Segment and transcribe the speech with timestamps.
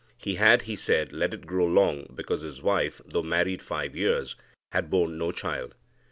[0.17, 4.35] He had, he said, let it grow long because his wife, though married five years,
[4.71, 5.75] had borne no child.